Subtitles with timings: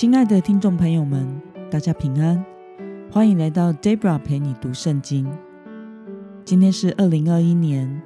[0.00, 1.26] 亲爱的听众朋友们，
[1.68, 2.46] 大家平安，
[3.10, 5.28] 欢迎来到 Debra 陪你读圣经。
[6.44, 8.00] 今天是二零二一年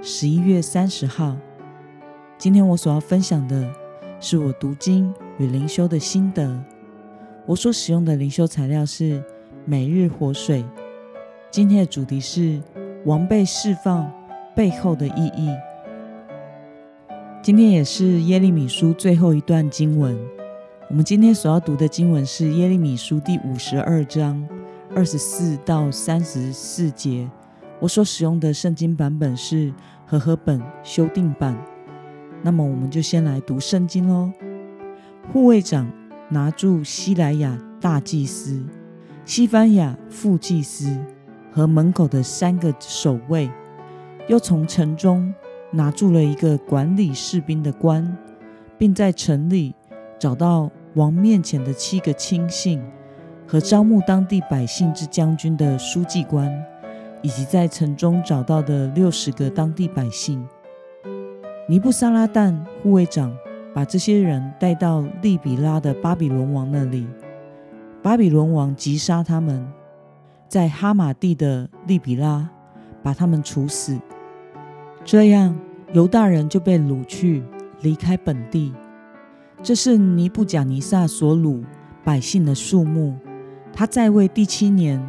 [0.00, 1.36] 十一月三十号。
[2.38, 3.68] 今天我所要分享的
[4.20, 6.64] 是我读经与灵修的心得。
[7.44, 9.20] 我所使用的灵修材料是
[9.64, 10.64] 每日活水。
[11.50, 12.62] 今天的主题是
[13.04, 14.08] 王被释放
[14.54, 15.50] 背后的意义。
[17.42, 20.16] 今天也是耶利米书最后一段经文。
[20.92, 24.46] 我们今天所要读的经文是耶利米书第五十二章
[24.94, 27.26] 二十四到三十四节。
[27.80, 29.72] 我所使用的圣经版本是
[30.04, 31.56] 和合本修订版。
[32.42, 34.30] 那么，我们就先来读圣经喽。
[35.32, 35.90] 护卫长
[36.28, 38.62] 拿住西莱亚大祭司、
[39.24, 40.94] 西番雅副祭司
[41.50, 43.50] 和门口的三个守卫，
[44.28, 45.32] 又从城中。
[45.70, 48.14] 拿住了一个管理士兵的官，
[48.76, 49.74] 并在城里
[50.18, 52.82] 找到王面前的七个亲信
[53.46, 56.52] 和招募当地百姓之将军的书记官，
[57.22, 60.46] 以及在城中找到的六十个当地百姓。
[61.68, 63.34] 尼布撒拉旦护卫长
[63.74, 67.06] 把这些人带到利比拉的巴比伦王那里，
[68.02, 69.66] 巴比伦王击杀他们，
[70.48, 72.48] 在哈马地的利比拉
[73.02, 73.98] 把他们处死。
[75.04, 75.58] 这样，
[75.92, 77.42] 犹大人就被掳去，
[77.80, 78.74] 离开本地。
[79.62, 81.62] 这是尼布甲尼撒所掳
[82.02, 83.14] 百姓的数目。
[83.72, 85.00] 他在位第七年，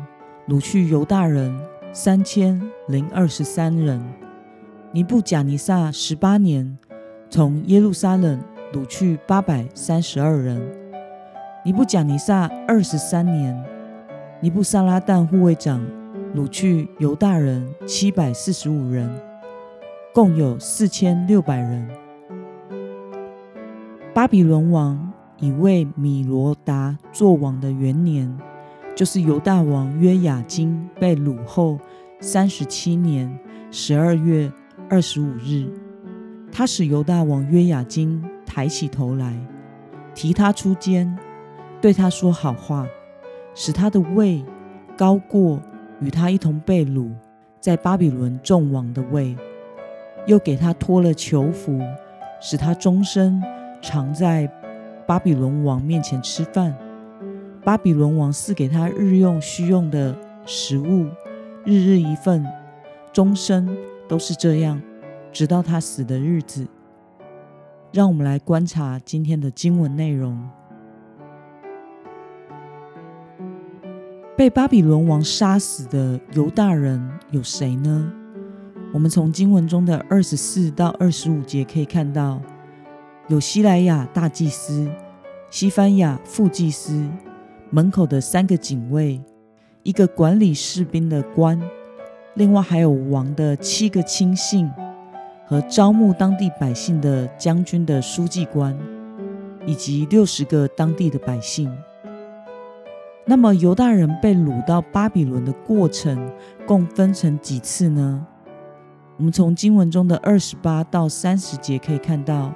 [0.47, 1.51] 掳去犹大人
[1.91, 3.99] 三千零二十三人。
[4.91, 6.77] 尼布甲尼撒十八年，
[7.31, 8.39] 从耶路撒冷
[8.71, 10.61] 掳去八百三十二人。
[11.65, 13.59] 尼布甲尼撒二十三年，
[14.39, 15.83] 尼布撒拉旦护卫长
[16.35, 19.09] 掳去犹大人七百四十五人。
[20.13, 22.02] 共有四千六百人。
[24.13, 28.31] 巴比伦王以为米罗达做王的元年，
[28.95, 31.79] 就是犹大王约雅金被掳后
[32.19, 33.39] 三十七年
[33.71, 34.51] 十二月
[34.87, 35.67] 二十五日，
[36.51, 39.35] 他使犹大王约雅金抬起头来，
[40.13, 41.17] 提他出监，
[41.81, 42.85] 对他说好话，
[43.55, 44.45] 使他的位
[44.95, 45.59] 高过
[45.99, 47.09] 与他一同被掳
[47.59, 49.35] 在巴比伦众王的位。
[50.27, 51.81] 又给他脱了囚服，
[52.39, 53.43] 使他终身
[53.83, 54.49] 常在
[55.05, 56.73] 巴比伦王面前吃饭。
[57.65, 61.05] 巴比伦王赐给他日用需用的食物，
[61.65, 62.45] 日日一份，
[63.11, 63.69] 终身
[64.07, 64.81] 都是这样，
[65.33, 66.65] 直到他死的日子。
[67.91, 70.49] 让我们来观察今天的经文内容：
[74.35, 78.11] 被巴比伦王杀死的犹大人有谁呢？
[78.93, 82.41] 我们从经文中的二十四到二十五节可以看到，
[83.33, 84.87] 有西莱亚大祭司、
[85.49, 87.03] 西番雅副祭司、
[87.71, 89.19] 门口的三个警卫、
[89.81, 91.59] 一个管理士兵的官，
[92.35, 94.69] 另外还有王的七个亲信
[95.47, 98.77] 和招募当地百姓的将军的书记官，
[99.65, 101.75] 以及六十个当地的百姓。
[103.25, 106.31] 那么犹大人被掳到巴比伦的过程，
[106.67, 108.27] 共分成几次呢？
[109.17, 112.53] 我们从经文中的二十八到三十节可以看到，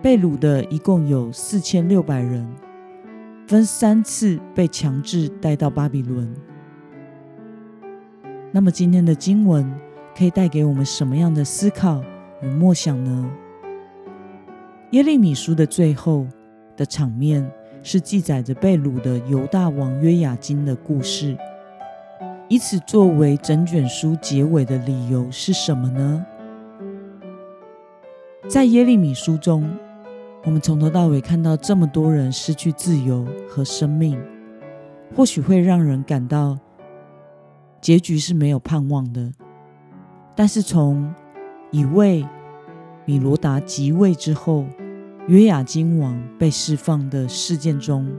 [0.00, 2.46] 被掳的一共有四千六百人，
[3.46, 6.32] 分三次被强制带到巴比伦。
[8.52, 9.68] 那么今天的经文
[10.16, 12.02] 可以带给我们什么样的思考
[12.42, 13.30] 与默想呢？
[14.92, 16.26] 耶利米书的最后
[16.76, 17.50] 的场面
[17.82, 21.36] 是记载着被掳的犹大王约雅金的故事。
[22.48, 26.24] 以此作为整卷书结尾的理由是什么呢？
[28.48, 29.68] 在耶利米书中，
[30.48, 34.18] 我们从头到尾看到这么多人失去自由和生命，
[35.14, 36.58] 或许会让人感到
[37.82, 39.30] 结局是没有盼望的。
[40.34, 41.12] 但是从
[41.70, 42.26] 以为
[43.04, 44.64] 米罗达即位之后，
[45.26, 48.10] 约雅金王被释放的事件中，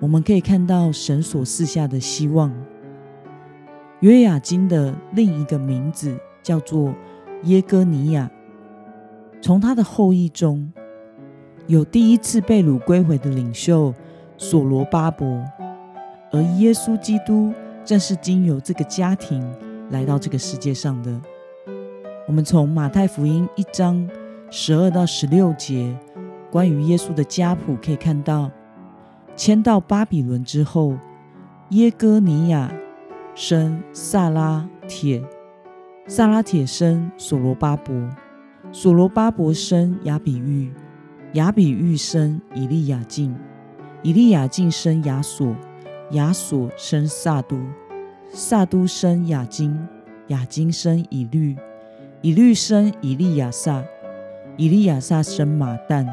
[0.00, 2.52] 我们可以看到神所赐下的希望。
[3.98, 6.94] 约雅金的另一个名字叫做
[7.42, 8.30] 耶哥尼亚。
[9.40, 10.72] 从他的后裔中
[11.68, 13.94] 有第一次被掳归回的领袖
[14.38, 15.26] 所罗巴伯，
[16.32, 17.52] 而耶稣基督
[17.84, 19.46] 正是经由这个家庭
[19.90, 21.20] 来到这个世界上的。
[22.26, 24.08] 我们从马太福音一章
[24.50, 25.94] 十二到十六节
[26.50, 28.50] 关于耶稣的家谱可以看到，
[29.36, 30.96] 迁到巴比伦之后，
[31.70, 32.72] 耶哥尼亚。
[33.34, 35.22] 生萨拉铁，
[36.08, 37.94] 萨拉铁生所罗巴伯，
[38.72, 40.72] 所罗巴伯生亚比玉，
[41.34, 43.36] 亚比玉生以利亚敬，
[44.02, 45.54] 以利亚敬生亚索，
[46.12, 47.58] 亚索生撒都，
[48.30, 49.78] 撒都生亚金，
[50.28, 51.54] 亚金生以律，
[52.22, 53.84] 以律生以利亚撒，
[54.56, 56.06] 以利亚撒生马旦，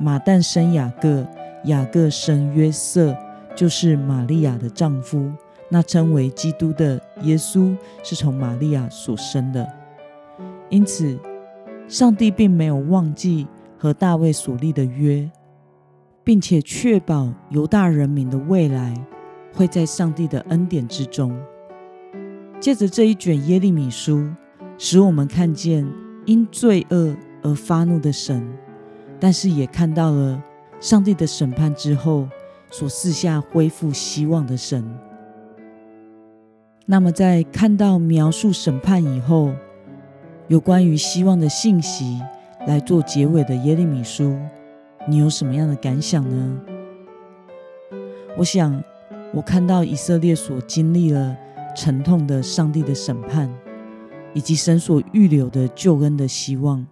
[0.00, 1.26] 马旦生雅各，
[1.64, 3.14] 雅各生约瑟，
[3.54, 5.30] 就是玛利亚的丈夫。
[5.68, 9.68] 那称为基督的耶稣是从玛利亚所生的。
[10.70, 11.18] 因此，
[11.88, 13.46] 上帝并没有忘记
[13.78, 15.30] 和大卫所立的约。
[16.26, 18.92] 并且确保犹大人民的未来
[19.54, 21.32] 会在上帝的恩典之中。
[22.58, 24.28] 借着这一卷耶利米书，
[24.76, 25.86] 使我们看见
[26.24, 28.44] 因罪恶而发怒的神，
[29.20, 30.42] 但是也看到了
[30.80, 32.28] 上帝的审判之后
[32.72, 34.84] 所赐下恢复希望的神。
[36.86, 39.52] 那么，在看到描述审判以后，
[40.48, 42.20] 有关于希望的信息
[42.66, 44.36] 来做结尾的耶利米书。
[45.08, 46.60] 你有什么样的感想呢？
[48.36, 48.82] 我想，
[49.32, 51.36] 我看到以色列所经历了
[51.74, 53.48] 沉痛的上帝的审判，
[54.34, 56.84] 以及神所预留的救恩的希望，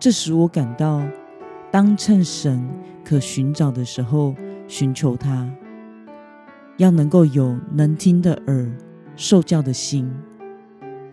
[0.00, 1.02] 这使我感到，
[1.70, 2.66] 当趁神
[3.04, 4.34] 可寻找的时候
[4.66, 5.48] 寻求他，
[6.78, 8.68] 要能够有能听的耳、
[9.14, 10.10] 受教的心。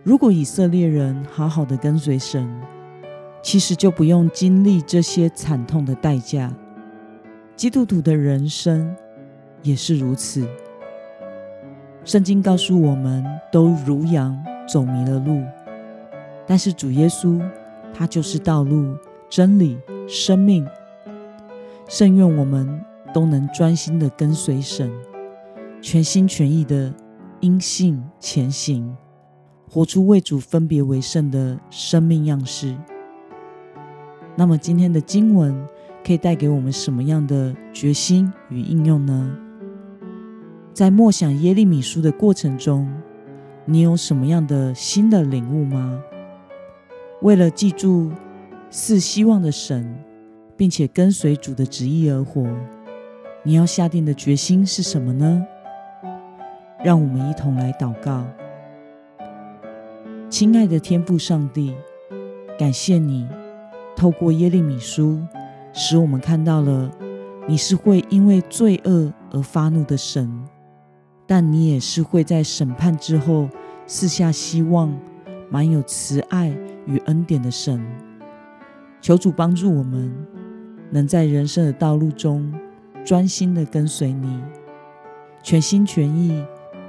[0.02, 2.50] 如果以色列人好好的跟随神，
[3.42, 6.54] 其实就不用经历这些惨痛的代价。
[7.56, 8.96] 基督徒的人生
[9.62, 10.48] 也是如此。
[12.06, 14.38] 圣经告诉我们，都如羊
[14.68, 15.44] 走迷了路，
[16.48, 17.42] 但是主耶稣
[17.94, 18.96] 他就是道路、
[19.30, 19.78] 真理、
[20.08, 20.66] 生命。
[21.88, 22.84] 圣愿我们
[23.14, 24.92] 都能专心的跟随神，
[25.82, 26.94] 全心全意的
[27.42, 28.96] 因信前行，
[29.70, 32.78] 活出为主分别为圣的生命样式。
[34.40, 35.54] 那么今天的经文
[36.02, 39.36] 可以带给我们什么样的决心与应用呢？
[40.74, 42.90] 在默想耶利米书的过程中，
[43.66, 46.02] 你有什么样的新的领悟吗？
[47.22, 48.10] 为了记住
[48.70, 49.94] 赐希望的神，
[50.56, 52.48] 并且跟随主的旨意而活，
[53.44, 55.46] 你要下定的决心是什么呢？
[56.82, 58.26] 让我们一同来祷告。
[60.30, 61.76] 亲爱的天父上帝，
[62.58, 63.28] 感谢你。
[63.96, 65.20] 透过耶利米书，
[65.74, 66.90] 使我们看到了
[67.48, 70.30] 你是会因为罪恶而发怒的神，
[71.28, 73.50] 但你也是会在审判之后
[73.86, 74.94] 赐下希望、
[75.50, 76.50] 满有慈爱
[76.86, 77.84] 与恩典的神。
[79.02, 80.14] 求主帮助我们，
[80.92, 82.54] 能在人生的道路中
[83.06, 84.42] 专心的跟随你，
[85.42, 86.44] 全心全意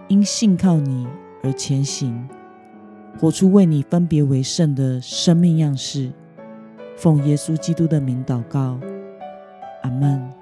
[0.09, 1.07] 因信靠你
[1.43, 2.29] 而前行，
[3.19, 6.13] 活出为你分别为圣的生命样式。
[7.01, 8.79] 奉耶稣基督的名祷告，
[9.83, 10.40] 阿门。